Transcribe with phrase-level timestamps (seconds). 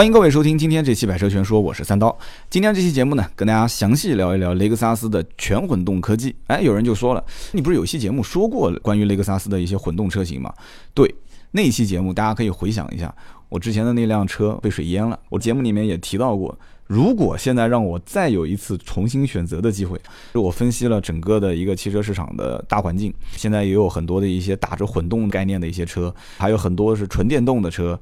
[0.00, 2.18] 欢迎各位收听今天这期百车全说，我是三刀。
[2.48, 6.34] 今天这期节目呢，跟大家详细聊一聊雷克萨斯的全混动科技。
[6.46, 10.50] 哎，有人就说了，你不是有期节目说过关于雷克萨斯的一些混动车型吗？
[10.94, 11.14] 对，
[11.50, 13.14] 那期节目大家可以回想一下，
[13.50, 16.58] 我之前的那辆车被水淹了，我节目里面也提到过。
[16.86, 20.00] 如果现在让我再有一次重新选择的机会，
[20.32, 28.00] 我分析了整个的一个汽车市场的大环境，现在也有很多的一些打着混动概念的一些车，还有很多是纯电动的车。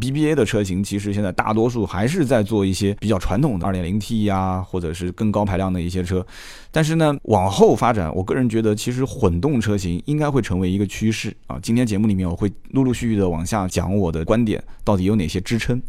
[0.00, 6.26] BBA 的车型其实现在大多数还是在做一些比较传统的 2.0T 呀，或者是更高排量的一些车。
[6.70, 11.58] 但是呢，往后发展，我个人觉得其实混动车型应该会成为一个趋势啊。
[11.62, 15.80] 今天节目里面我会陆陆续续的往下讲我的观点到底有哪些支撑。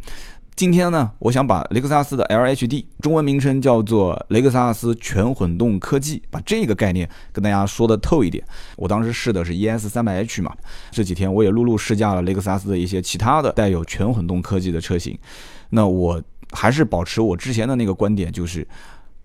[0.56, 8.42] 今天呢，我想把雷克萨斯的 LHD 中文名称叫做雷克萨斯全混动科技，把这个概念跟大家说的透一点。
[8.78, 10.56] 我当时试的是 ES 300H 嘛，
[10.92, 15.20] 这几天我也陆陆试驾了雷克萨斯的一些其他的带有全混动科技的车型。
[15.72, 18.66] 那我还是保持我之前的那个观点，就是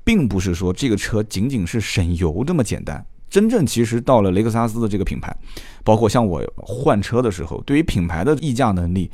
[0.03, 3.06] 并不是说这个车仅仅是省油这么简单。
[3.28, 5.33] 真正其实到了雷克萨斯的这个品牌，
[5.84, 9.08] 包括像我换车的时候，对于品牌的溢价能力。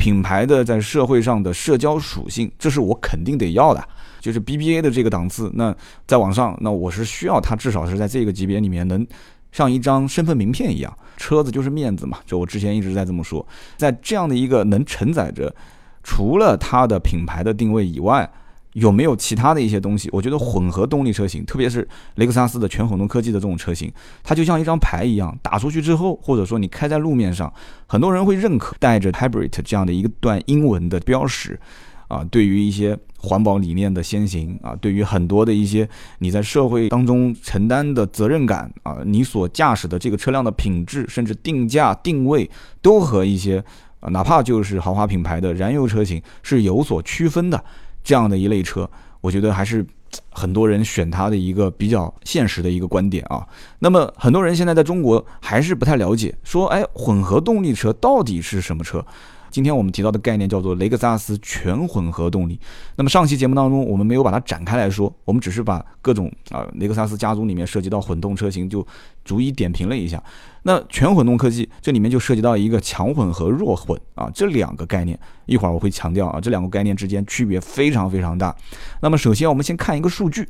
[0.00, 3.88] 品牌的在社会上的社交属性，这是我肯定得要的。
[4.18, 5.76] 就是 BBA 的这个档次，那
[6.06, 9.06] 再往上，那我是需要它至少是在这个级别里面能
[9.52, 10.92] 像一张身份名片一样。
[11.18, 13.46] 车子就是面子嘛，就我之前一直在这么说。
[13.76, 15.54] 在这样的一个能承载着
[16.02, 18.28] 除了它的品牌的定位以外。
[18.74, 20.08] 有没有其他的一些东西？
[20.12, 27.52] 我觉得混合动力车型，特别是雷克萨斯的全混动科技的这种车型，它就像一张牌一样，打出去之后，或者说你开在路面上，
[27.86, 31.58] 很多人会认可带着 hybrid 这样的一个段英文的标识，
[32.06, 35.88] 啊，对于一些环保理念的先行啊，对于很多的一些
[36.20, 42.48] 你在社会当中承担的责任感啊，你所驾驶的这个车辆的品质，甚至定价定位，
[42.80, 43.62] 都和一些
[43.98, 47.64] 啊，哪怕就是豪华品牌的燃油车型是有所区分的。
[48.02, 48.88] 这样的一类车，
[49.20, 49.84] 我觉得还是
[50.30, 53.46] 很多人选它的一个比较现实的一个观点啊。
[53.78, 59.04] 那么很多人现在在中国还是不太了解，说哎，混合动力车到底是什么车？
[59.50, 62.58] 今天我们提到的概念叫做雷克萨斯全混合动力。
[62.96, 68.86] 那么上期节目当中，我们没有把它展开来说，我们只是把各种啊雷克萨斯家族里面涉及到混动车型就
[69.24, 70.22] 逐一点评了一下。
[70.62, 78.54] 那全混动科技这里面就涉及到一个强混和弱混啊这两个概念，一会儿我会强调啊这两个概念之间区别非常非常大。
[79.00, 80.48] 那么首先我们先看一个数据，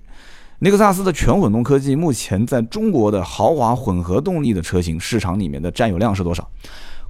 [0.59, 6.47] 雷克萨斯的全混动科技目前在中国的豪华混合动力的车型市场里面的占有量是多少？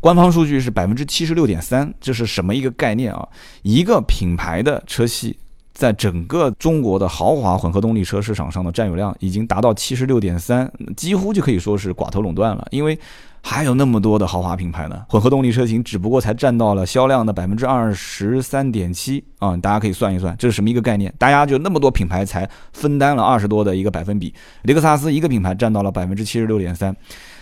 [0.01, 3.29] 官方数据是百分之七十六点三，这是什么一个概念啊？
[3.63, 5.37] 一个品牌的车系
[5.75, 12.67] 在整个中国的豪华混合动力车市场上的占有量已经达到七十六点三，几乎就可以说是寡头垄断了。
[12.71, 12.99] 因为
[13.43, 19.55] 还有那么多的豪华品牌呢，混合动力车型只不过才占到了销量的百分之二十三点七啊！
[19.59, 21.13] 大家可以算一算，这是什么一个概念？
[21.19, 26.95] 大家就那么多品牌才分担了二十多的一个百分比，雷克萨斯一个品牌占到了百分之七十六点三。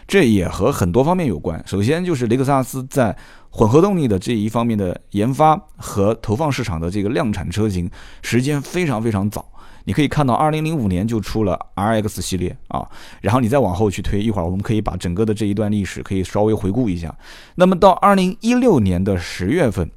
[0.08, 1.62] 这也和很多方面有关。
[1.66, 3.14] 首先就是雷克萨斯在
[3.50, 7.88] 混合动力的这一方面的研发和投放市场的这个量产车型
[8.22, 9.44] 时间非常非常早。
[9.84, 12.86] 你可以看到，二零零五年就出了 RX 系列啊，
[13.22, 17.14] 然后你再往后去推，一会儿我们可以把整个的这一段历史可以稍微回顾一下。
[17.54, 19.90] 那么到二零一六年的十月份，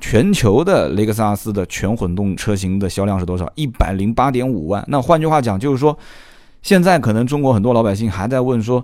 [0.00, 3.50] 全球的雷克萨斯的全混动车型的销量是多少？
[3.54, 4.84] 一百零八点五万。
[4.88, 5.98] 那换句话讲，就是说，
[6.60, 8.82] 现在可能中国很多老百姓还在问说。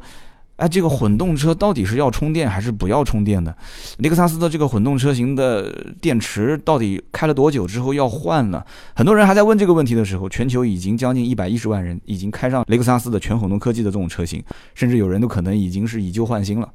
[0.57, 3.57] 哎，这个混动车到底是要充电还是不要充电的？
[3.99, 8.65] 雷克萨斯的这个混动车型的电池到底开了多久之后要换呢？
[8.95, 14.41] 很多人还在问这个问题的时候，全球已经将近一百一十万人已经开上雷克萨斯的全混动科技的这种车型，
[14.77, 16.73] 甚至有人都可能已经是以旧换新了。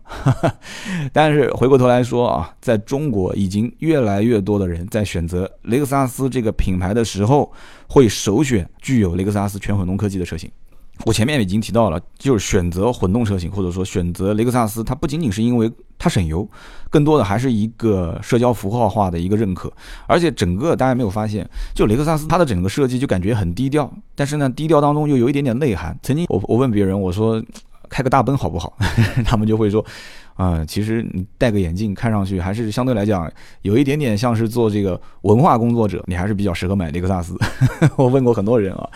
[1.13, 7.49] 但是回过头来说啊，在中国已经越来越多的人在选择雷克萨斯这个品牌的时候，
[7.87, 10.51] 会首选具有雷克萨斯全混动科技的车型。
[11.05, 16.47] 我前面已经提到了，就是选择混动车型，或者说选择雷克萨斯，它不仅仅是因为它省油，
[16.89, 19.71] 更多的还是一个社交符号化的一个认可。
[20.07, 25.97] 而且整个大家没有发现，就雷克萨斯它的整个设计就感觉很低调，但是呢，低调当中又有一点点内涵。
[26.03, 27.41] 曾经我我问别人，我说
[27.89, 28.77] 开个大奔好不好？
[29.25, 29.83] 他们就会说。
[30.39, 33.29] 啊，其实你戴个眼镜，看上去还是相对来讲
[33.63, 37.37] 有一点点像是做这个文化工作者，你还是比较适合买雷克萨斯。
[37.97, 38.89] 我问过很多人啊，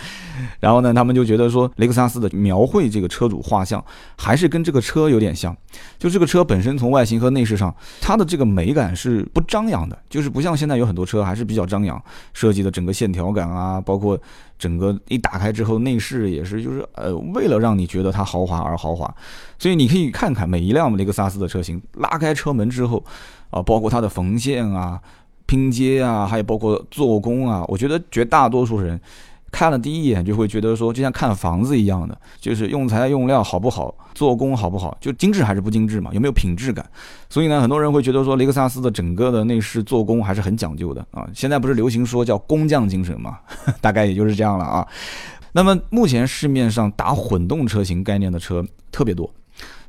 [0.62, 3.84] 然后呢，他们就觉得说雷克萨斯的描绘这个车主画像
[4.18, 5.54] 还是跟这个车有点像，
[6.00, 12.02] 就这个车本身从外形和内饰上，它的这个美感是不张扬的，就是不像现在有很多车还是比较张扬，
[12.32, 14.18] 设计的整个线条感啊，包括。
[14.58, 19.14] 整个一打开之后，内饰也是，就是呃，为了让你觉得它豪华而豪华，
[19.60, 23.04] 所以你可以看看每一辆雷克萨斯的车型，拉开车门之后，
[23.50, 25.00] 啊，包括它的缝线啊、
[25.46, 29.00] 拼接啊，还有包括做工啊，我觉得绝大多数人。
[29.54, 36.84] 看了第一眼就会觉得说，就像看房子一样的，就是用材用料好不好，做工好不好，就精致还是不精致嘛，有没有品质感？
[37.30, 41.30] 所以呢，很多人会觉得说，雷克萨斯的整个的内饰做工还是很讲究的啊。
[41.36, 43.38] 现在不是流行说叫工匠精神嘛，
[43.80, 44.88] 大概也就是这样了啊。
[45.52, 49.32] 那么目前市面上打混动车型概念的车特别多。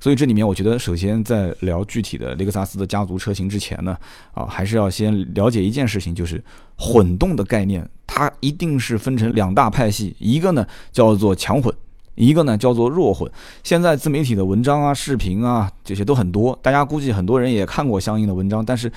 [0.04, 3.96] 所以这里面，我觉得首先在聊具体的雷克萨斯的家族车型之前呢，
[4.34, 6.44] 啊，还是要先了解一件事情，就是
[6.76, 11.74] 混动的概念，它一定是分成两大派系，一个呢叫做强混，
[12.16, 13.32] 一个呢叫做弱混。
[13.62, 18.92] 现在自媒体的文章啊、视频啊这些都很多，大家估计很多人也看过相应的文章，但是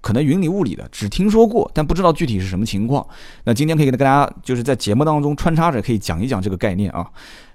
[0.00, 3.06] 可能云里雾里的，只听说过，但不知道具体是什么情况。
[3.44, 7.06] 那今天可以跟大家就是在节目当中穿插着可以讲一讲这个概念啊。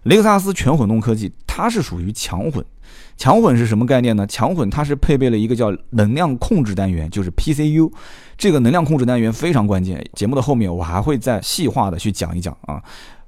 [0.05, 2.63] 雷克萨斯全混动科技，它是属于强混。
[3.17, 4.27] 强混是什么概念呢？
[4.27, 7.91] 强混它是配备了一个叫能量控制单元，就是 PCU。
[8.37, 12.79] 这个能量控制单元非常关键，节目的后面我还会再细化的去讲一讲啊。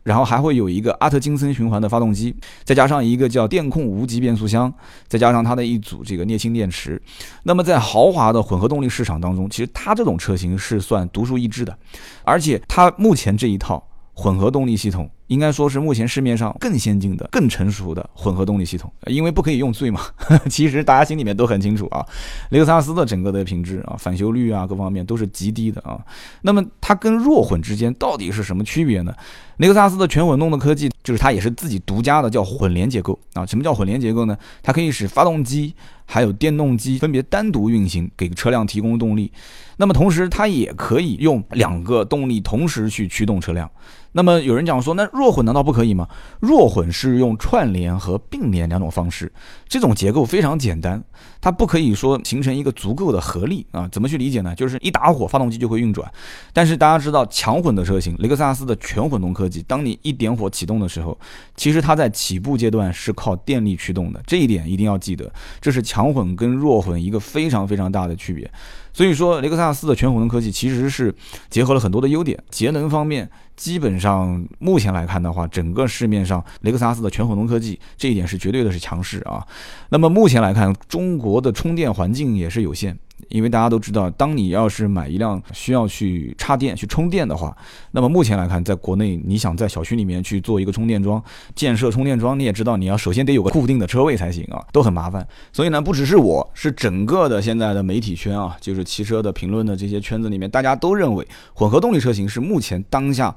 [0.04, 2.34] 然后还会有一个阿特金森循环的发动机，
[2.64, 4.72] 再加上一个叫电控无级变速箱，
[5.08, 7.02] 再加上它的一组这个镍氢电池。
[7.44, 11.76] 那么在豪华的混合动力市场当中，其实它这种车型是算独树一帜的，
[12.24, 13.84] 而且它目前这一套。
[14.20, 20.02] 混合动力系统应该说是目前市面上更先进的、更成熟的混合动力系统，因为不可以用最嘛。
[20.50, 22.04] 其实大家心里面都很清楚啊，
[22.50, 26.04] 雷克萨斯的整个的品质啊、返修率啊各方面都是极低的啊。
[26.42, 29.14] 那么它跟弱混之间到底是什么区别呢？
[29.58, 33.46] 雷克萨斯的全混动的科技就是它也是自己独家的，叫混联结构啊。
[33.46, 34.36] 什么叫混联结构呢？
[34.64, 35.76] 它可以使发动机
[36.08, 39.32] 还有电动机分别单独运行，给车辆提供动力。
[39.80, 43.70] 那么同时它也可以用两个动力同时去驱动车辆。
[44.14, 46.08] 那么有人讲说，那弱混难道不可以吗？
[46.40, 49.32] 弱混是用串联和并联两种方式，
[49.68, 51.04] 这种结构非常简单，
[51.40, 53.88] 它不可以说形成一个足够的合力啊？
[53.92, 54.56] 怎么去理解呢？
[54.56, 56.12] 就是一打火，发动机就会运转。
[56.52, 61.16] 但是大家知道，强混的车型，雷克萨斯的全混动科技，当你一点火启动的时候，
[61.56, 65.32] 其实它在起步阶段是靠电力驱动的，这一点一定要记得，
[65.62, 68.50] 这是强强混跟弱混一个非常非常大的区别。
[68.94, 71.14] 所以说，雷克萨斯的全混动科技其实是
[71.50, 73.28] 结合了很多的优点，节能方面。
[73.56, 79.44] 基本上目前来看的话，整个市面上雷克萨斯的全混动科技这一点是绝对的是强势啊。
[79.90, 82.96] 那么目前来看，中国的充电环境也是有限。
[83.30, 87.56] 因为大家都知道，当你要是买一辆需要去插电、去充电的话，
[87.92, 91.22] 那么目前来看，在国内你想在小区里面去做一个充电桩、
[91.56, 95.28] 建设充电桩，你也知道，你要首先得有个固定的车位才行啊，都很麻烦。
[95.52, 103.36] 所以呢，不只是我，是整个的现在的媒体圈啊，就是汽车的评论的这些圈子里面，大家都认为混合动力车型是目前当下。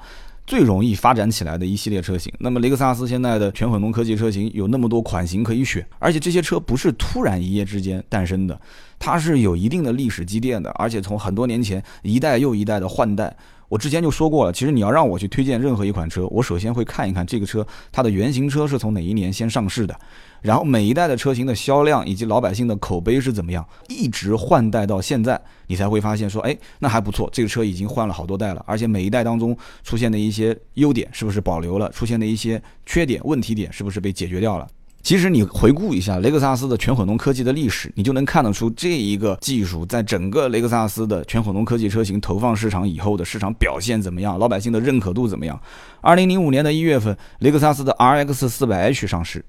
[0.50, 2.32] 最容易发展起来的一系列车型。
[2.41, 8.61] 那么雷克萨斯现在的全混动科技车型有那么多款型可以选，而且这些车不是突然一夜之间诞生的，
[8.99, 13.32] 它是有一定的历史积淀的，而且从很多年前一代又一代的换代。
[13.69, 19.97] 我之前就说过了，其实你要让我去推荐任何一款车，我首先会看一看这个车它的原型车是从哪一年先上市的，
[20.42, 34.66] 然后每一代的车型的销量以及老百姓的口碑是怎么样，一直换代到现在，你才会发现说，哎，那还不错，这个车已经换了好多代了，而且每一代当中出现的一些优点是不是保留了，出现的一些缺点问题点是不是被解决掉了。
[35.02, 45.59] 其实你回顾一下雷克萨斯的全混动科技的历史，你就能看得出这一个技术在整个雷克萨斯的全混动科技车型投放市场以后的市场表现怎么样，老百姓的认可度怎么样？
[46.02, 49.42] 二零零五年的一月份，雷克萨斯的 RX 四百 H 上市，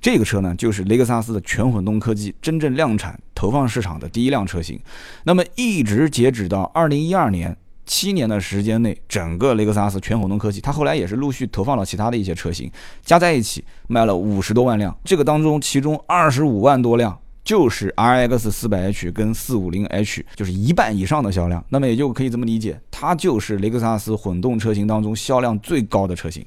[0.00, 4.80] 这个车呢就是雷克萨斯的全混动科技真正量产投放市场的第一辆车型。
[5.24, 7.56] 那么一直截止到二零一二年。
[7.84, 12.70] 七年的时间内，整个雷克萨斯全混动科技，它后来也是陆续投放了其他的一些车型，
[13.04, 14.96] 加在一起卖了五十多万辆。
[15.04, 21.64] 这个当中，其中二十五万多辆就是 RX 四百 H 跟四五零 H，就是一半以上的销量。
[21.68, 26.44] 那么也就可以这么理解，它就是雷克萨斯混动车型当中销量最高的车型。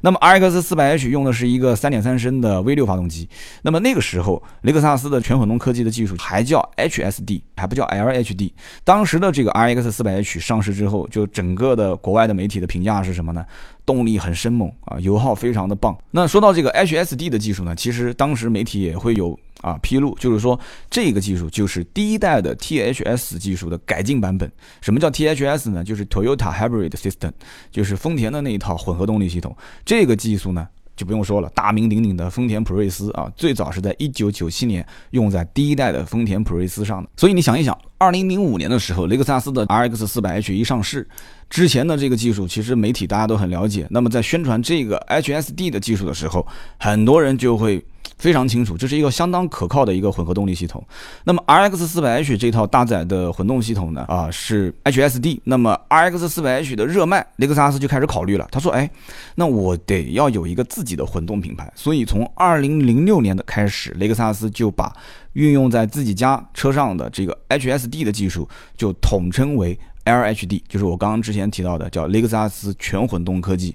[0.00, 3.28] 那么 RX 四百 H 用的是一个三点三升的 V 六发动机。
[3.62, 8.50] 那么那个时候，雷克萨斯的全混动科技的技术还叫 HSD，还不叫 LHD。
[8.82, 13.46] 当时的这个 RX 四百 H 上市之后，就整个的国外的媒体的评价是什么呢？
[13.86, 15.96] 动力很生猛啊，油耗非常的棒。
[16.10, 20.58] 那说到这个 HSD 的技术呢，其实当时媒体也会有啊披露，就是说
[20.90, 24.50] 这个技术就是第一代的 THS 技术的改进版本。
[24.82, 25.82] 什么叫 THS 呢？
[25.82, 27.32] 就是 Toyota Hybrid System，
[27.70, 29.56] 就是丰田的那一套混合动力系统。
[29.84, 37.08] 这个技术呢，就不用说了，大名鼎鼎的丰田普锐斯啊，最早是在一九九七年用在第一代的丰田普锐斯上的。
[37.16, 41.08] 所以你想一想，二零零五年的时候，雷克萨斯的 RX 四百 H 一上市
[41.48, 43.86] 之前的这个技术，其实媒体大家都很了解。
[43.90, 46.46] 那么在宣传这个 HSD 的技术的时候，
[46.78, 47.84] 很多人就会
[48.18, 50.82] 非常清楚，这是一个相当可靠的一个混合动力系统。
[51.24, 55.40] 那么 RX 四百 H 这套搭载的混动系统呢，啊是 HSD。
[55.44, 58.48] 那么 RX 四百 H 的热卖，雷克萨斯就开始考虑了。
[58.50, 58.88] 他说：“哎，
[59.34, 64.92] 那我得要有一个自己的混动品牌。”所以从二零零六年的开始，雷克萨斯就把
[65.34, 73.74] 运用在自己家车上的这个 HSD 的技术就统称为 LHD，就是我刚刚之前提到的叫雷克萨斯全混动科技。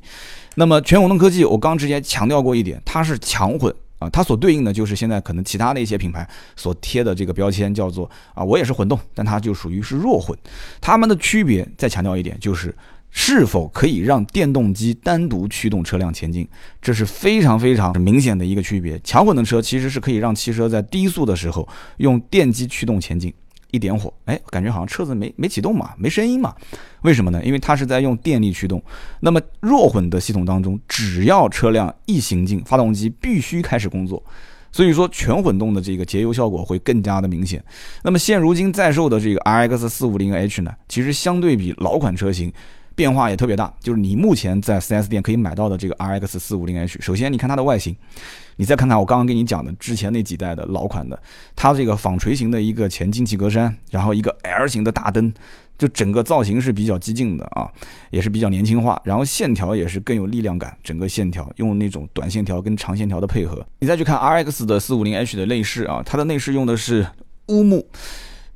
[0.55, 3.73] 那么全混动科技，我刚之前强调过一点，它是强混。
[3.99, 10.37] 啊，它所对应的就是现在可能其他的一些品牌所贴的这个标签，叫做啊，我也是混动，但它就属于是弱混。
[10.79, 12.73] 它们的区别再强调一点，就是
[13.11, 16.47] 是否可以让电动机单独驱动车辆前进，
[16.81, 18.99] 这是非常非常明显的一个区别。
[19.03, 23.33] 强混的车其实是可以让汽车在低速的时候用电机驱动前进。
[23.71, 26.55] 一点火，哎，感觉好像车子没没启动嘛，没声音嘛？
[27.01, 27.43] 为什么呢？
[27.43, 28.81] 因为它是在用电力驱动。
[29.19, 34.23] 那么弱混的系统当中，只要车辆一行进，发动机必须开始工作。
[34.71, 37.63] 所以说，全混动的这个节油效果会更加的明显。
[38.03, 42.51] 那么现如今在售的这个 RX 四五零 H 呢，其实相对比老款车型。
[42.95, 47.95] 变化也特别大，就是你目前在 4S 店可以买到的这个 RX 450H，首先你看它的外形，
[48.59, 51.17] 你再看看我刚刚跟你讲的之前那几代的老款的，
[51.55, 55.33] 它这个纺锤形的一个前进气格栅，然后一个 L 型的大灯，
[55.77, 57.71] 就整个造型是比较激进的啊，
[58.11, 63.65] 也是比较年轻化，然后线条也是更有力量感，整个线条用那种短线条跟长线条的配合。
[63.79, 67.07] 你再去看 RX 的 450H 的内饰啊，它的内饰用的是
[67.47, 67.87] 乌木，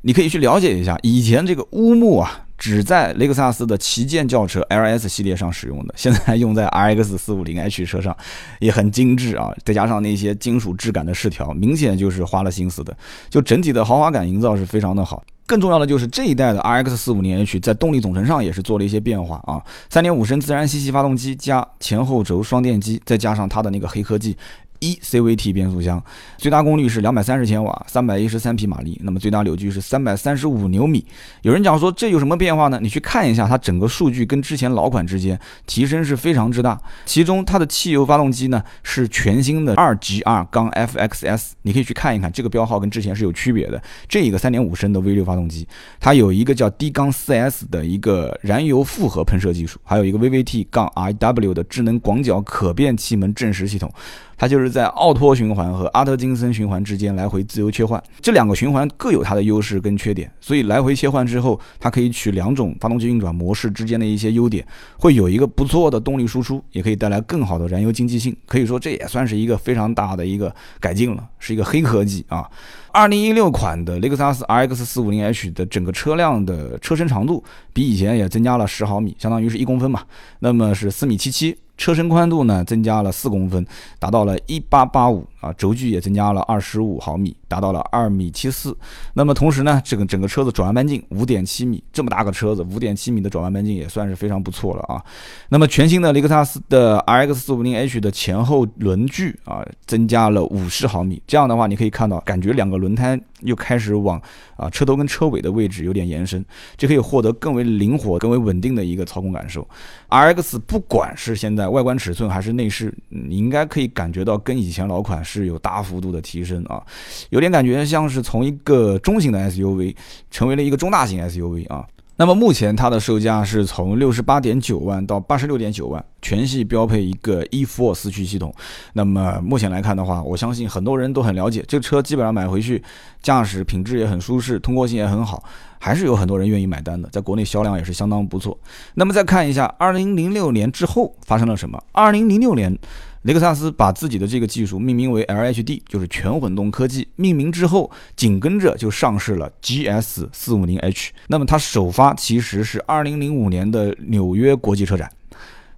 [0.01, 2.45] 你可以去了解一下，以前这个乌木啊。
[2.63, 8.15] 只在雷克萨斯的旗舰轿车 LS 系列上使用的，现在用在 RX 450H 车上
[8.59, 12.95] 也很精致啊，再加上那些金属质感的饰条，明显就是花了心思的，
[13.29, 15.21] 就整体的豪华感营造是非常的好。
[15.45, 24.37] 更重要的就是这一代的 RX 450H 在动力总成上也是做了一些变化啊，3.5升自然吸气发动机加前后轴双电机，再加上它的那个黑科技。
[24.83, 26.03] 一 CVT 变速箱，
[26.37, 31.05] 最大功率是两百三十千瓦，三百一十三匹马力，那么最大扭矩是三百三十五牛米。
[31.43, 32.77] 有人讲说这有什么变化呢？
[32.81, 36.77] 你去看一下它整个数据跟之前老款之间提升是非常之大。
[37.05, 43.81] 其中它的汽油发动机呢是全新的二 GR 杠 FXS，你可以去看一看这个标号跟之前是有区别的。
[44.09, 45.65] 这一个三点五升的 V 六发动机，
[46.01, 53.89] 它有一个叫 D 杠四 S 的一个燃油复合喷射技术，还有一个 VVT 杠 IW 的智能广角可变气门正时系统。
[54.37, 64.65] 它就是在奥托循环和阿特金森循环之间来回自由切换，这两个循环各有它的优势跟缺点，所以来回切换之后，它可以取两种发动机运转模式之间的一些优点，
[64.97, 68.35] 会有一个不错的动力输出，也可以带来更好的燃油经济性。
[68.45, 72.49] 可以说这也算是一个非常大的一个改进了，是一个黑科技啊。
[72.91, 80.03] 二零一六款的雷克萨斯 RX 四五零 H 的整个车辆的车身长度比以前也增加了十毫米，相当于是一公分嘛，
[80.39, 81.57] 那么是四米七七。
[81.77, 83.65] 车身宽度呢增加了四公分，
[83.99, 88.75] 达到了一八八五啊，轴距也增加了二十五毫米，达到了二米七四。
[89.13, 95.03] 那么同时呢，这个整个车子转弯半径五点七米，这么大个车子五点七米的转弯半径也算是非常不错了啊。
[95.49, 104.21] 那么全新的雷克萨斯的 RX 四五零 H 的前后轮距啊增加了五十毫米，这样的话你可以看到，感觉两个轮胎又开始往
[104.55, 106.43] 啊车头跟车尾的位置有点延伸，
[106.77, 109.67] 就可以获得更为灵活、更为稳定的一个操控感受。
[110.09, 116.81] RX 不管是现在外观尺寸还是内饰，你应该可以感觉到跟以前老款是有大幅度的提升啊，
[117.29, 119.95] 有点感觉像是从一个中型的 SUV
[120.29, 121.85] 成为了一个中大型 SUV 啊。
[122.15, 128.53] 那么目前它的售价是从六十八点九万到八十六点九万，全系标配一个 e four 四驱系统。
[128.93, 132.81] 那么目前来看的话，我相信很多人都很了解这个车，基本上买回去
[133.23, 135.43] 驾驶品质也很舒适，通过性也很好，
[135.79, 137.09] 还是有很多人愿意买单的。
[137.09, 138.55] 在国内销量也是相当不错。
[138.93, 141.83] 那么再看一下二零零六年之后发生了什么？
[141.93, 142.77] 二零零六年。
[143.23, 147.07] 雷克萨斯把自己的这个技术命名为 LHD，就是全混动科技。
[147.15, 151.11] 命名之后，紧跟着就上市了 GS 四五零 H。
[151.27, 155.09] 那么它首发其实是二零零五年的纽约国际车展。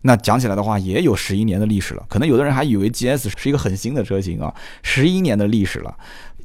[0.01, 2.03] 那讲起来的话，也有十一年的历史了。
[2.09, 5.95] 可能有的人还以为 GS 是一个很新的车型啊，十一年的历史了。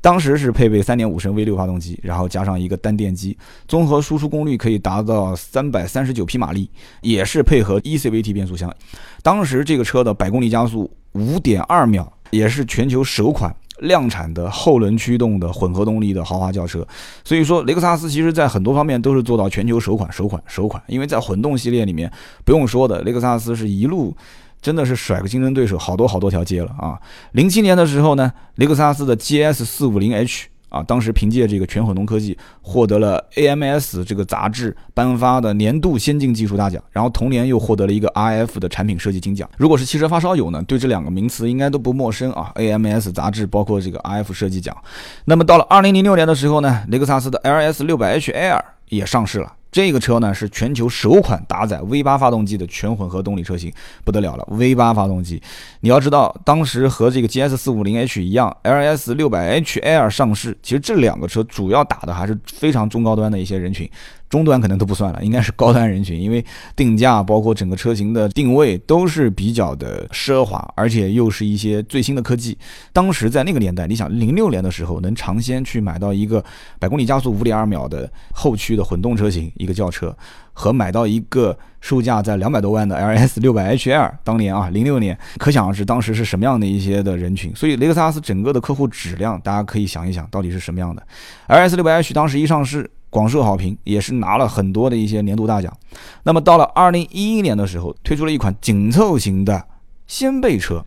[0.01, 3.37] 当时是配备3.5升 V6 发动机，然后加上一个单电机，
[3.69, 6.71] 综合输出功率可以达到339匹马力，
[7.03, 8.75] 也是配合 eCVT 变速箱。
[9.23, 16.87] 当时这个车的百公里加速5.2秒，也是全球首款量产的后轮驱动的混合动力的豪华轿车。
[17.23, 20.83] 所以说，雷克萨斯其实在很多方面都是做到全球首款、首款、首款。
[20.87, 22.11] 因为在混动系列里面，
[22.45, 24.17] 不用说的，雷克萨斯是一路。
[24.61, 27.01] 真的是甩个竞争对手好多好多条街了啊！
[27.33, 39.49] 零七年的时候呢，雷克萨斯的 GS 四五零 H 啊，当时凭借这个全混动科技获得了 AMS 这个杂志颁发的年度先进技术大奖，然后同年又获得了一个 RF 的产品设计金奖。
[39.57, 42.53] 如果是汽车发烧友呢，对这两个名词应该都不陌生啊。
[42.55, 44.77] AMS 杂志包括这个 RF 设计奖。
[45.25, 49.55] 那么到了2006年的时候呢，雷克萨斯的 LS 600h Air 也上市了。
[49.73, 53.73] 这个车呢是全球首款搭载 V8 发动机的全混合动力车型，
[54.05, 55.41] 不得了了！V8 发动机，
[55.81, 63.89] 你要知道，当时和这个 GS 450H 一样，LS 600H Air 上市，其实这两个车主要打的还是非常中高端的一些人群。
[64.29, 66.45] 中端可能都不算了，应该是高端人群，因为
[66.77, 72.57] 定价包括整个车型的定位都是比较的奢华，而且又是一些最新的科技。
[72.93, 76.45] 当时在那个年代，你想零六年的时候能尝鲜去买到一个
[76.79, 80.17] 百公里加速五点二秒的后驱的混动车型，一个轿车，
[80.53, 87.55] 和买到一个售价在两百多万的 LS 六百 HL，当年啊零六年，可想而知当时是什么样的一些的人群。
[87.55, 91.07] 所以雷克萨斯整个的客户质量，大家可以想一想到底是什么样的。
[91.49, 92.91] LS 六百 H 当时一上市。
[93.13, 95.77] 广受好评，也是拿了很多的一些年度大奖。
[96.23, 99.67] 那么到了二零一一年的时候，推出了一款紧凑型的
[100.07, 100.85] 掀背车。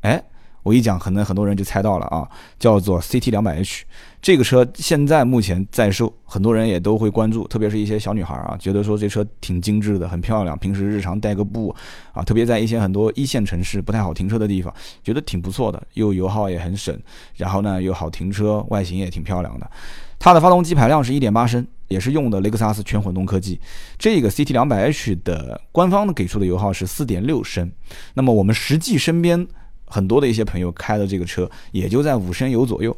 [0.00, 0.24] 哎，
[0.62, 2.26] 我一讲，可能很多人就猜到了啊，
[2.58, 3.84] 叫做 CT 两百 H。
[4.20, 10.58] 这个车现在目前在售，很多人也都会关注，特别是一些小女孩啊，觉得说这车挺精致的，很漂亮。
[10.58, 11.74] 平时日常带个步
[12.12, 16.98] 啊，特别在一些很多一线城市不太好停车的地方，觉得挺不错的，又油耗也很省，
[17.36, 19.70] 然后呢又好停车，外形也挺漂亮的。
[20.18, 23.58] 它的发动机排量是一点八升，也是用的雷克萨斯全混动科技。
[23.96, 27.70] 这个 CT 两百 H 的官方给出的油耗是四点六升，
[28.14, 29.46] 那么我们实际身边
[29.86, 32.94] 很多的一些朋友开的这个车也就在五升油左右，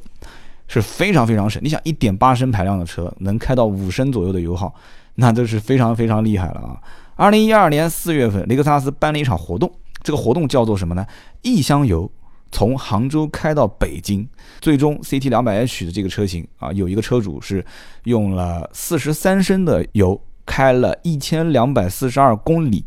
[0.71, 1.61] 是非常非常省。
[1.63, 4.73] 你想一点八升排量的车能开到五升左右的油耗，
[5.17, 6.79] 那都是非常非常厉害了啊！
[7.17, 9.71] 二零一二年四月份，雷克萨斯办了一场活动，
[10.03, 11.05] 这个活动叫做什么呢？
[11.43, 12.11] 异乡游。
[12.53, 14.29] 从杭州开到北京，
[14.61, 17.65] 最终 CT 两百 H 的这个车型啊，有一个车主是
[18.05, 22.85] 用了四十三升的油，开了一千两百四十二公里，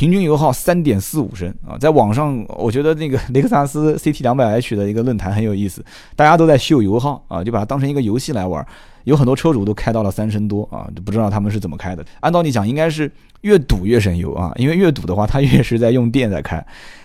[0.00, 1.76] 平均油耗三点四五升啊。
[1.76, 5.84] 在网上，我觉得那个雷克萨斯 CT 两百 H 的一个论坛很有意思，
[6.16, 8.66] 大家都在秀油耗啊，就把它当成一个游戏来玩。
[9.04, 12.02] 有很多车主都开到了三升多啊，就不知道他们是怎么开的。
[12.20, 16.64] 按道理讲，应该是越堵越省油啊，因为越堵的话，它越是在用电在开。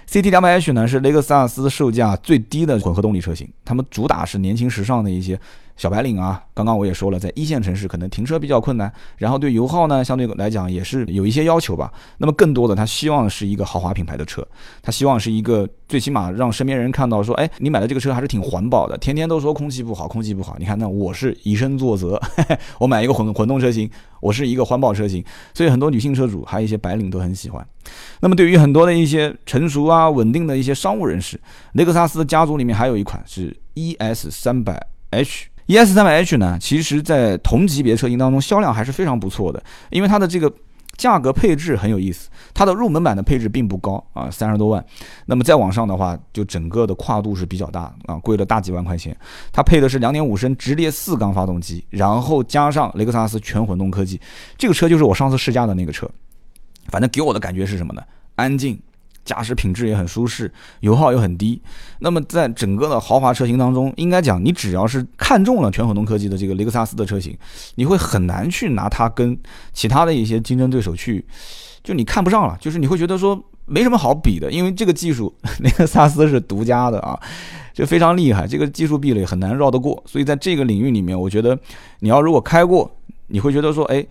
[0.10, 5.38] CT 两百 H 呢是雷克萨斯售价最低的混合动力车型，他们主打是年轻时尚的一些。
[5.78, 11.92] 小白领啊，刚刚我也说了，在一线城市可能停车比较困难，然后对油耗呢，相对来讲也是有一些要求吧。
[12.18, 14.46] 那么更多的，他希望是一个豪华品牌的车，
[14.82, 18.98] 他希望是一个最起码让身边人看到说，哎，你买的这个车还是挺环保的。
[18.98, 22.20] 天天都说空气不好，空气不好，你看那我是以身作则，
[22.80, 23.90] 我买一个混混动车型，
[24.22, 27.68] 我是一个环保车型，所以很多女性车主还有一些白领都很喜欢。
[28.22, 31.38] 那么对于很多的一些成熟啊、稳定的一些商务人士，
[31.74, 35.48] 雷克萨斯家族里面还有一款是 ES 三百 H。
[35.68, 40.52] ES 三百 H 呢，其实，在同级别车型当中销量还是非常不错的，因为它的这个
[40.96, 42.30] 价格配置很有意思。
[42.54, 44.86] 它的入门版的配置并不高啊，三十多万。
[45.26, 49.16] 那么再往上的话，就整个的跨度是比较大啊，贵了大几万块钱。
[49.52, 54.22] 它配的是两点五升直列四缸发动机，然后加上雷克萨斯全混动科技。
[54.58, 56.10] 这个车就是我上次试驾的那个车，
[56.90, 58.04] 反正给我的感觉是什么呢？
[58.36, 58.80] 安静。
[59.26, 61.62] 驾驶品质也很舒适，油耗又很低。
[62.00, 67.36] 那么在整个的豪华车型当中，应该讲你只要是看中了全混动科技的这个雷克萨斯的车型，
[67.74, 69.38] 你会很难去拿它跟
[69.74, 71.26] 其他的一些竞争对手去，
[71.84, 77.20] 就你看不上了，就是你会觉得说没什么好比的，因为这个技术雷克萨斯是独家的啊，
[77.74, 80.02] 就非常厉害，这个技术壁垒很难绕得过。
[80.06, 81.58] 所以在这个领域里面，我觉得
[82.02, 82.96] 你要如果开过，
[83.28, 84.06] 你会觉得说，哎。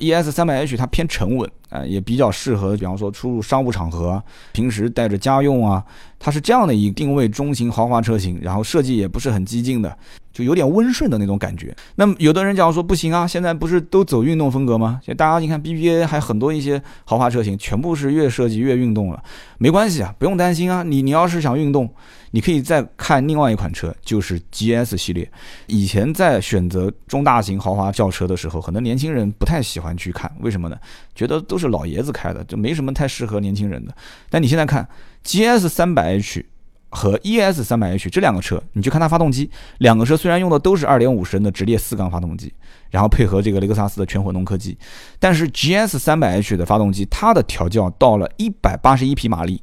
[0.00, 4.20] ES 三百 H 它偏沉稳啊，也比较适合，比方说出入商务场合，
[4.52, 5.84] 平时带着家用啊，
[6.18, 9.94] 它是这样的一个定位中型豪华车型，然后设计也不是很激进的，
[10.32, 11.76] 就有点温顺的那种感觉。
[11.96, 14.98] 那么有的人讲说不行啊，现在不是都走运动风格吗？
[15.04, 19.22] 现在大家你看 BBA 还很多一些豪华车型，全部是越设计越运动了，
[19.58, 21.86] 没关系啊，不用担心啊，你你要是想运动。
[22.32, 25.30] 你可以再看另外一款车，就是 GS 系列。
[25.66, 30.76] 以前在选择中大型豪华轿车的时候，很多年轻人不太喜欢去看，为什么呢？
[31.14, 33.94] 觉得都是老爷子开的，就没什么太适合年轻人的。
[34.30, 34.88] 但你现在看
[35.24, 36.44] GS 三百 H
[36.88, 42.52] 和 ES 三百 H 这两个车，你去看它发动机，两个车虽然用的都是二点五升的直列四缸发动机，
[42.90, 44.78] 然后配合这个雷克萨斯的全混动科技，
[45.18, 49.62] 但是 GS 三百 H 的发动机，它的调教到了一百八十一匹马力。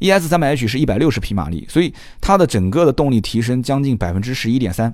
[0.00, 4.92] ES 三百 H 是一百六十匹马力，所以它的整个的动力提升将近百分之十一点三，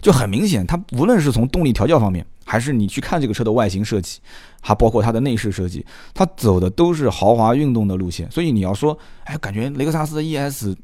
[0.00, 4.20] 就很明显，它无论是从动力调教方面，还是你去看这个车的外形设计，
[4.60, 8.30] 还包括它的内饰设计，它走的都是豪华运动的路线。
[8.30, 10.74] 所以你要说，哎，感觉雷克萨斯的 ES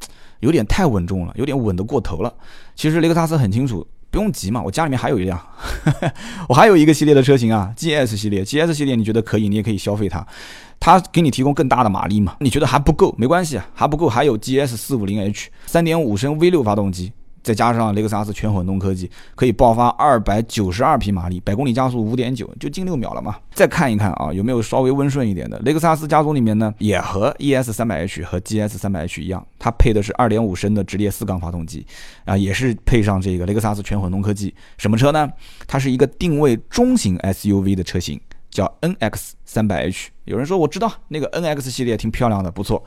[0.41, 2.35] 有点太稳重了，有点稳得过头了。
[2.75, 3.87] 其实雷克萨斯很清楚。
[4.11, 5.41] 不用急嘛，我家里面还有一辆，
[6.47, 10.19] 我还有一个系列的车型啊，GS 系列，GS 系列你觉得可以，你也可以消费它，
[10.85, 12.35] 它给你提供更大的马力嘛？
[12.41, 17.13] 你觉得还不够，没关系啊，还不够，还有 GS 四五零 H 三点五升 V 六发动机。
[17.41, 23.37] 再加上雷克萨斯全混动科技，可以爆发二百九十二匹马力，百公里加速五点九，就近六秒了嘛。
[23.53, 25.59] 再看一看啊，有没有稍微温顺一点的？
[25.61, 31.85] 雷克萨斯家族里面呢，也和 ES 三百 H 和 GS 三百 H 一样，它配的是二点五升的直列四缸发动机，
[32.25, 34.55] 啊，也是配上这个雷克萨斯全混动科技。
[34.79, 35.29] 什么车呢？
[35.67, 38.21] 它是一个定位中型 SUV 的车型，
[38.53, 40.11] 叫 NX 三百 H。
[40.27, 42.85] 有人说我知道那个 NX 系列挺漂亮的，不错。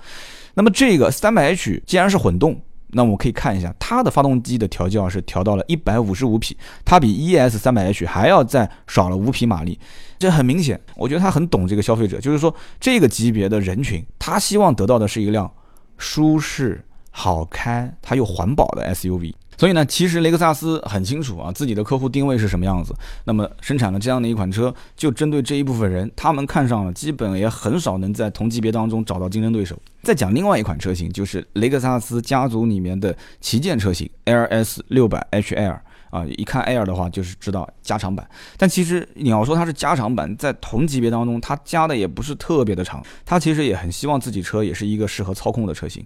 [0.54, 9.78] 那么这个三百 H 既然是混动，那我们可以看一下它的发动机的调教是调到了一百五十五匹，它比 ES 三百 H 还要再少了五匹马力，
[10.18, 15.52] 这很明显，我觉得他很懂这个消费者，就是说这个级别的人群，他希望得到的是一辆
[15.98, 19.34] 舒适、好开，它又环保的 SUV。
[19.58, 22.94] 所以呢，其实雷克萨斯很清楚啊，自己的客户定位是什么样子。
[23.24, 29.78] 那么生产了这样的一款车，就针对这一部分人，他们看上了，基本也很少能在同级别当中找到竞争对手。
[30.04, 35.80] 再讲另外一款车型，就是雷克萨斯家族里面的旗舰车型 LS 六百 HL。
[36.16, 38.26] 啊，一看 Air 的话，就是知道加长版。
[38.56, 43.04] 但其实你要说它是加长版，在同级别当中，它加的也不是特别的长。
[43.26, 46.06] 它其实也很希望自己车也是一个适合操控的车型。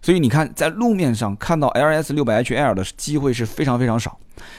[0.00, 4.18] 所以你看，在路面上看到 LS 六百 HL 的机会是非常非常少。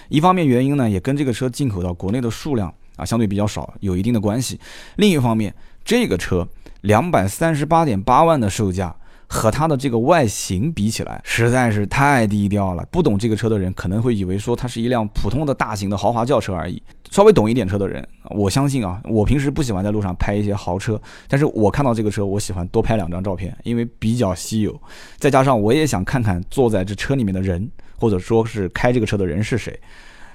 [0.09, 4.59] 一方面原因呢，也跟这个车进口到国内的数量啊相对比较少有一定的关系。
[4.97, 5.51] 另一方面，
[5.83, 6.47] 这个车
[6.81, 8.95] 两百三十八点八万的售价。
[9.27, 12.85] 和它的这个外形比起来，实在是太低调了。
[12.91, 16.81] 不懂这个车的人可能会以为说它是一辆普通的大型的豪华轿车而已。
[17.11, 24.81] 稍微懂一点车的人，我相信啊，我平时不喜欢在路上拍一些豪车，但是我看到这个车，我喜欢多拍两张照片，因为比较稀有。
[25.17, 29.79] 再加上我也想看看坐在这车里面的人，或者说是开这个车的人是谁。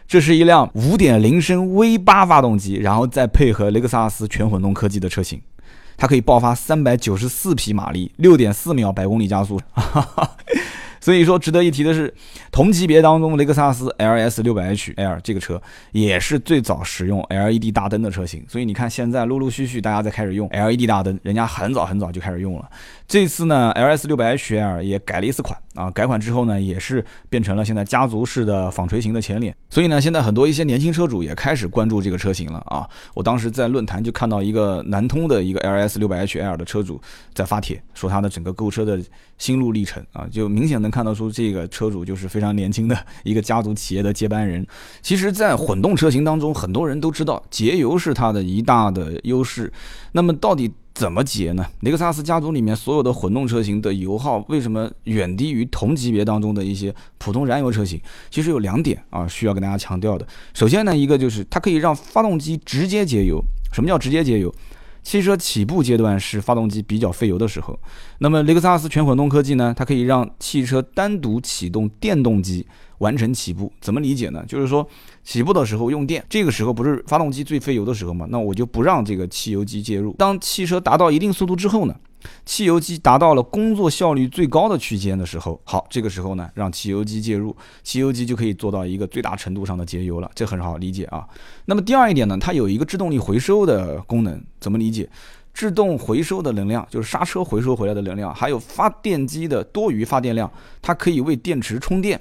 [0.06, 5.40] 这是一辆5.0升 V8 发动机，然后再配合雷克萨斯全混动科技的车型。
[5.98, 9.60] 它可以爆发三百九十四匹马力，六点四秒百公里加速。
[11.00, 12.12] 所以说，值得一提的是，
[12.50, 15.60] 同级别当中，雷克萨斯 LS 六百 H L 这个车
[15.92, 18.44] 也是最早使用 LED 大灯的车型。
[18.48, 22.68] 所以你看，现在陆陆续续大家在开始用 LED 大灯，人家很早很早就开始用了。
[23.06, 29.54] 这次呢，LS 六百 H L 也改了一次款啊，改款之后呢，也是变成了现在家族式的纺锤型的前脸。
[29.70, 32.86] 所以呢，现在很多一些年轻车主也开始关注这个车型了啊。
[33.14, 37.00] 我当时在论坛就看到一个南通的一个 LS 六百 H L 的车主
[37.32, 39.00] 在发帖，说他的整个购车的
[39.38, 44.66] 心路历程啊，就明显的看到出这个车主就是非常年轻的一个家族企业的接班人。
[45.02, 49.72] 其实，在混动车型当中，很多人都知道节油是它的一大的优势。
[50.12, 51.64] 那么，到底怎么节呢？
[51.80, 58.00] 雷克萨斯家族里面所有的混动车型的油耗为什么远低于同级别当中的一些普通燃油车型？
[58.30, 60.26] 其实有两点啊，需要跟大家强调的。
[60.54, 63.42] 首先呢，一个就是它可以让发动机直接节油。
[63.72, 64.52] 什么叫直接节油？
[65.08, 67.80] 汽车起步阶段是发动机比较费油的时候，
[68.18, 72.66] 那么雷克萨斯全混动科技呢，它可以让汽车单独启动电动机
[72.98, 73.72] 完成起步。
[73.80, 74.44] 怎么理解呢？
[74.46, 74.86] 就是说
[75.24, 78.26] 起步的时候用电，这个时候不是发动机最费油的时候吗？
[78.28, 80.14] 那我就不让这个汽油机介入。
[80.18, 81.96] 当汽车达到一定速度之后呢？
[82.44, 91.26] 汽油机达到了工作效率最高的区间的时候，好，这个时候呢，让汽油机介入，汽油机就可以做到一个最大程度上的节油了，这很好理解啊。
[91.66, 95.08] 那么第二一点呢，它有一个制动力回收的功能，怎么理解？
[95.54, 100.48] 制动回收的能量就是刹车回收回来的能量，还有发电机的多余发电量，
[100.80, 102.20] 它可以为电池充电。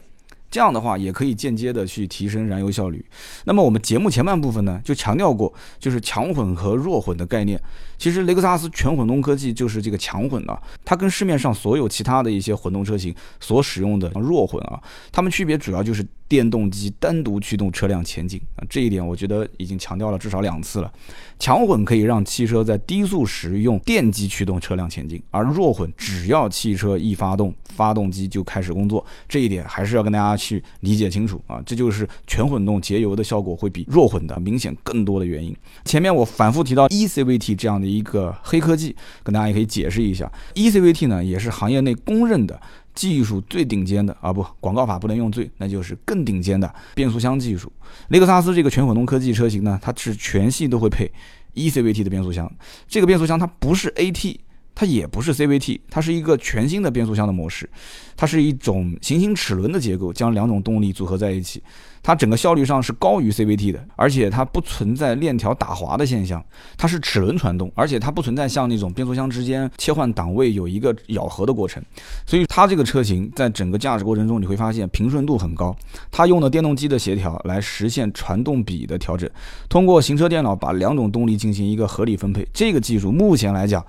[0.50, 3.06] 这样的话也可以间接的去提升燃油效率。
[3.46, 7.62] 那么我们节目前半部分呢，就强调过，就是强混和弱混的概念。
[7.98, 14.80] 其实雷克萨斯全混动科技就是这个强混啊，它跟市面上所有其他的一些混动车型所使用的弱混啊，
[15.12, 18.64] 它们区别主要就是电动机单独驱动车辆前进啊。
[18.70, 20.92] 这一点我觉得已经强调了至少两次了。
[21.40, 29.06] 强混可以让汽车在低速时用电机驱动车辆前进，而弱混只要汽车一发动，发动机就开始工作。
[29.30, 35.56] 这一点还是要跟大家去理解清楚啊，这就是全混动节油的效果会比弱混的明显更多的原因。
[35.86, 40.32] 前面我反复提到 eCVT 这样的一个黑科技，跟大家也可以解释一下。
[40.56, 42.60] eCVT 呢也是行业内公认的
[42.98, 47.72] 技术最顶尖的啊，不，广告法不能用最，那就是更顶尖的变速箱技术。
[48.08, 51.12] 雷克萨斯这个全混动科技车型呢，它是全系都会配
[51.54, 52.52] eCVT 的变速箱。
[52.88, 54.40] 这个变速箱它不是 AT。
[54.80, 57.68] 它也不是 CVT，它是一个全新的变速箱的模式，
[58.16, 61.64] 它是一种行星齿轮的结构，将两种动力组合在一起。
[62.04, 66.46] 它整个效率上是高于 CVT 的，而且它不存在链条打滑的现象，
[66.78, 71.84] 它是齿轮传动，而且它不存在像那种变速箱之间切换档位有一个咬合的过程，
[72.28, 75.76] 所以它这个车型在整个驾驶过程中你会发现平顺度很高。
[76.12, 79.28] 它用的电动机的协调来实现传动比的调整，
[79.68, 83.84] 通过行车电脑把两种动力进行一个合理分配，这个技术目前来讲。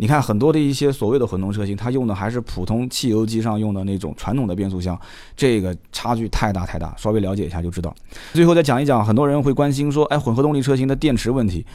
[0.00, 4.98] 你看很多的一些所谓的混动车型，它用的还是普通汽油机上用的那种传统的变速箱，
[5.36, 7.92] 这个差距太大太大，稍微了解一下就知道。
[8.32, 11.66] 最后再讲一讲，很多人会关心说，哎，混合动力车型的电池问题，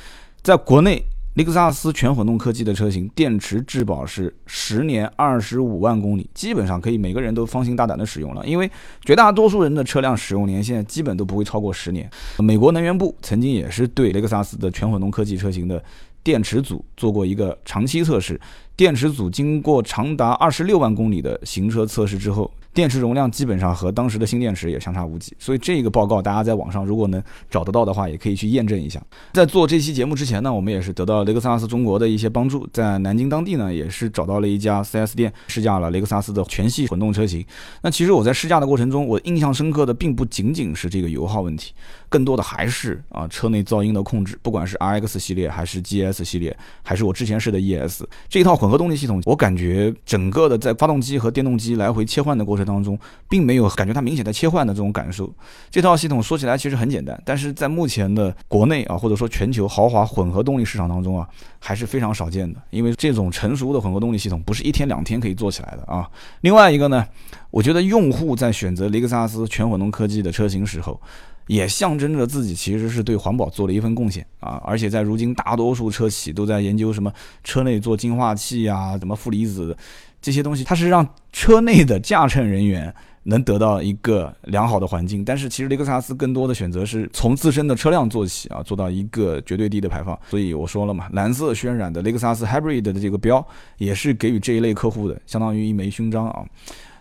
[0.41, 8.71] 在国内雷克萨斯全混动科技的车型，电池质保是十年二十五万公里，基本上可以每个人都放心大胆的使用了，因为
[9.03, 12.09] 绝大多数人的车辆使用年限基本都不会超过十年。
[12.38, 15.83] 美国能源部曾经也是对雷克萨斯的全混动科技车型的。
[16.23, 18.39] 电池组做过一个长期测试，
[18.75, 22.49] 电池组经过长达二十六万公里的行车测试之后。
[22.73, 28.99] 电池容量基本上和当时的新电池也相差无几，所以这个报告大家在网上如果能找得到的话，也可以去验证一下。
[29.31, 37.45] 在做这期节目之前呢，我们也是得到雷克萨斯中国的一些帮助，在南京当地呢，也是找到了一家 4S 店试驾了雷克萨斯的全系混动车型。
[37.83, 41.73] 那其实我在试驾的过程中，我印象深刻的并不仅仅是这个油耗问题，
[42.13, 52.63] 更多的还是啊车内噪音的控制，不管是 RX 系列还是 GS 系列，还是我之前试的 ES 这一套混合动力系统，我感觉整个的在发动机和电动机来回切换的过程。
[52.63, 52.97] 当中
[53.28, 55.30] 并没有感觉它明显的切换的这种感受。
[55.69, 61.28] 这套系统说起来其实很简单，但是在目前的国内啊，或者说全球豪华混合动力市场当中啊，
[61.60, 62.62] 还是非常少见的。
[62.69, 66.10] 因为这种成熟的混合动力系统不是一天两天可以做起来的啊。
[66.39, 67.06] 另外一个呢，
[67.53, 70.99] 我觉得用户在选择雷克萨斯全混动科技的车型时候，
[71.45, 74.59] 也象征着自己其实是对环保做了一份贡献啊。
[74.65, 77.13] 而且在如今大多数车企都在研究什么
[77.43, 79.77] 车内做净化器啊，什么负离子。
[80.19, 90.19] 这些东西，它是让车内的驾乘人员能得到一个良好的环境，但是其实雷克萨斯更多的选择是从自身的车辆做起啊，做到一个绝对低的排放。
[90.27, 93.45] 所以我说了嘛，蓝色渲染的雷克萨斯 Hybrid 的这个标，
[93.77, 96.43] 也是给予这一类客户的，相当于一枚勋章啊。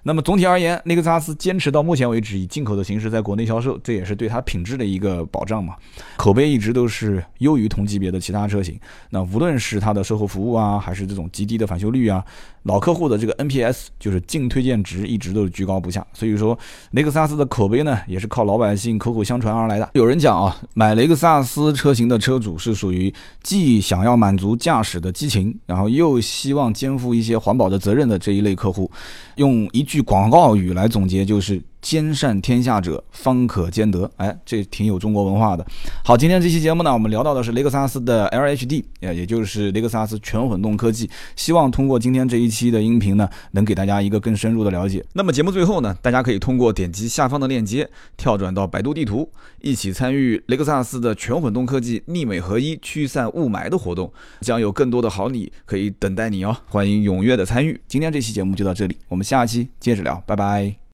[0.05, 5.77] 那么总体而言，雷克萨斯坚持到目前为止以进口的形式在国内销售，这也是对它品质的一个保障嘛。
[6.17, 8.79] 口碑一直都是优于同级别的其他车型。
[9.11, 12.25] 那无论是它的售后服务啊，还是这种极低的返修率啊。
[12.65, 16.57] 老客户的这个 NPS 就是净推荐值一直都是居高不下，所以说
[16.93, 19.91] 雷克萨斯的口碑呢也是靠老百姓口口相传而来的。
[19.95, 23.13] 有人讲啊，买雷克萨斯车型的车主是属于
[23.43, 28.89] 既想要满足驾驶的激情，然后又希望肩负一些环保的责任的这一类客户。
[29.35, 31.61] 用一句句广告语来总结就是。
[31.83, 34.11] 兼善天下者，方可兼得。
[34.17, 35.67] 哎，这挺有中国文化的。
[36.05, 41.11] 好，今天这期节目呢，我们聊到的是雷克萨斯的 LHD，也也就是雷克萨斯全混动科技。
[41.35, 45.05] 希望通过今天这一期的音频呢，能给大家一个更深入的了解。
[45.13, 49.29] 那么节目最后呢，大家可以通过点击下方的链接，跳转到百度地图，
[49.61, 56.57] 一起参与雷克萨斯的全混动科技逆美合一驱散雾霾的活动，将有更多的好礼可以等待你哦。
[56.69, 57.81] 欢迎踊跃的参与。
[57.89, 60.82] 今天这期节目就到这里，我们下期接着聊，拜拜。